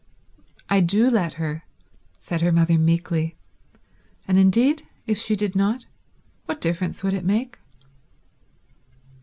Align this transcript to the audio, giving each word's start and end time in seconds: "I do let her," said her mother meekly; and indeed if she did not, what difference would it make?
"I 0.67 0.79
do 0.81 1.11
let 1.11 1.33
her," 1.33 1.63
said 2.17 2.41
her 2.41 2.51
mother 2.51 2.79
meekly; 2.79 3.37
and 4.27 4.39
indeed 4.39 4.81
if 5.05 5.19
she 5.19 5.35
did 5.35 5.55
not, 5.55 5.85
what 6.45 6.59
difference 6.59 7.03
would 7.03 7.13
it 7.13 7.23
make? 7.23 7.59